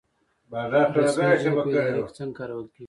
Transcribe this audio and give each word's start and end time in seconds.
رسمي 0.97 1.35
ژبې 1.41 1.61
په 1.65 1.69
اداره 1.69 2.01
کې 2.05 2.13
څنګه 2.17 2.33
کارول 2.37 2.65
کیږي؟ 2.71 2.79